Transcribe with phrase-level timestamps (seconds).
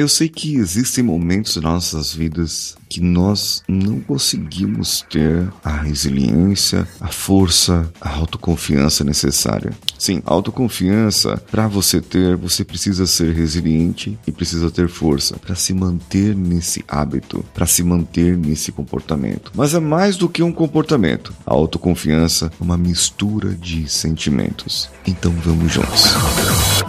[0.00, 6.88] Eu sei que existem momentos em nossas vidas que nós não conseguimos ter a resiliência,
[6.98, 9.74] a força, a autoconfiança necessária.
[9.98, 15.74] Sim, autoconfiança, para você ter, você precisa ser resiliente e precisa ter força para se
[15.74, 19.52] manter nesse hábito, para se manter nesse comportamento.
[19.54, 21.34] Mas é mais do que um comportamento.
[21.44, 24.88] A autoconfiança é uma mistura de sentimentos.
[25.06, 26.04] Então vamos juntos.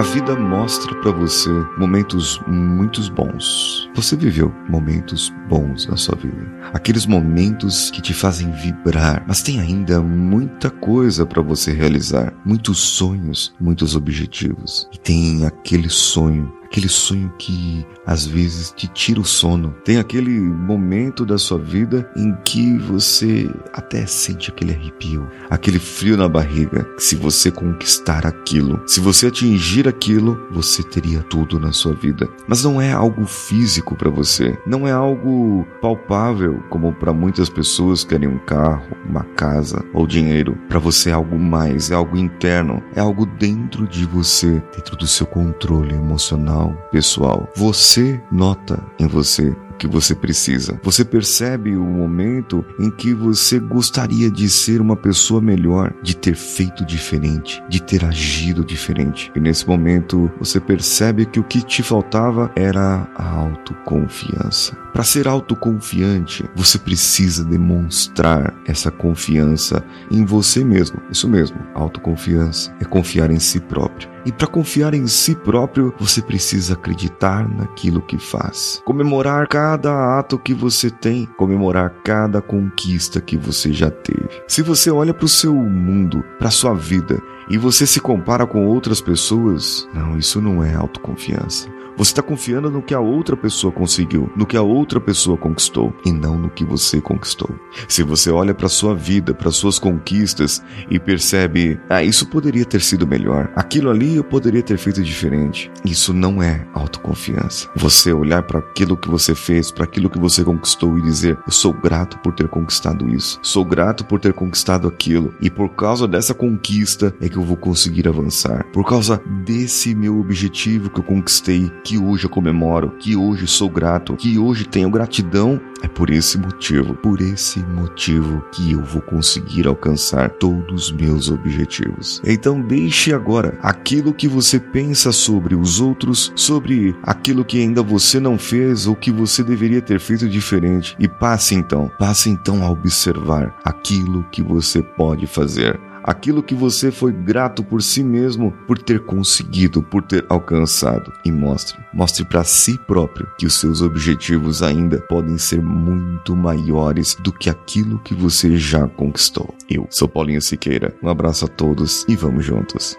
[0.00, 3.86] A vida mostra para você momentos muito bons.
[3.94, 6.50] Você viveu momentos bons na sua vida.
[6.72, 12.78] Aqueles momentos que te fazem vibrar, mas tem ainda muita coisa para você realizar, muitos
[12.78, 14.88] sonhos, muitos objetivos.
[14.90, 19.74] E tem aquele sonho aquele sonho que às vezes te tira o sono.
[19.84, 26.16] Tem aquele momento da sua vida em que você até sente aquele arrepio, aquele frio
[26.16, 26.86] na barriga.
[26.96, 32.28] Se você conquistar aquilo, se você atingir aquilo, você teria tudo na sua vida.
[32.46, 38.04] Mas não é algo físico para você, não é algo palpável como para muitas pessoas
[38.04, 40.56] querem um carro, uma casa ou dinheiro.
[40.68, 45.06] Para você é algo mais, é algo interno, é algo dentro de você, dentro do
[45.06, 46.59] seu controle emocional
[46.90, 47.48] pessoal.
[47.56, 50.78] Você nota em você que você precisa.
[50.82, 56.34] Você percebe o momento em que você gostaria de ser uma pessoa melhor, de ter
[56.34, 59.32] feito diferente, de ter agido diferente.
[59.34, 64.76] E nesse momento você percebe que o que te faltava era a autoconfiança.
[64.92, 71.00] Para ser autoconfiante, você precisa demonstrar essa confiança em você mesmo.
[71.10, 74.10] Isso mesmo, autoconfiança é confiar em si próprio.
[74.26, 78.82] E para confiar em si próprio, você precisa acreditar naquilo que faz.
[78.84, 84.42] Comemorar cada ato que você tem, comemorar cada conquista que você já teve.
[84.48, 88.46] Se você olha para o seu mundo, para a sua vida, e você se compara
[88.46, 91.68] com outras pessoas, não, isso não é autoconfiança.
[92.00, 95.94] Você está confiando no que a outra pessoa conseguiu, no que a outra pessoa conquistou
[96.02, 97.50] e não no que você conquistou.
[97.86, 102.80] Se você olha para sua vida, para suas conquistas e percebe, ah, isso poderia ter
[102.80, 105.70] sido melhor, aquilo ali eu poderia ter feito diferente.
[105.84, 107.68] Isso não é autoconfiança.
[107.76, 111.52] Você olhar para aquilo que você fez, para aquilo que você conquistou e dizer, eu
[111.52, 116.08] sou grato por ter conquistado isso, sou grato por ter conquistado aquilo e por causa
[116.08, 118.64] dessa conquista é que eu vou conseguir avançar.
[118.72, 123.68] Por causa desse meu objetivo que eu conquistei, que hoje eu comemoro, que hoje sou
[123.68, 129.00] grato, que hoje tenho gratidão, é por esse motivo, por esse motivo que eu vou
[129.02, 132.20] conseguir alcançar todos os meus objetivos.
[132.24, 138.20] Então deixe agora aquilo que você pensa sobre os outros, sobre aquilo que ainda você
[138.20, 142.70] não fez ou que você deveria ter feito diferente e passe então, passe então a
[142.70, 148.78] observar aquilo que você pode fazer aquilo que você foi grato por si mesmo por
[148.78, 151.12] ter conseguido, por ter alcançado.
[151.24, 157.14] E mostre, mostre para si próprio que os seus objetivos ainda podem ser muito maiores
[157.16, 159.54] do que aquilo que você já conquistou.
[159.68, 160.94] Eu sou Paulinho Siqueira.
[161.02, 162.98] Um abraço a todos e vamos juntos.